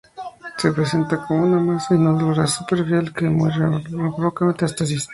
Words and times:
Se 0.57 0.71
presenta 0.71 1.23
como 1.27 1.43
una 1.43 1.59
masa 1.59 1.93
no 1.93 2.13
dolorosa 2.13 2.47
superficial 2.47 3.13
que 3.13 3.25
muy 3.29 3.51
raramente 3.51 3.91
provoca 3.91 4.45
metástasis. 4.45 5.07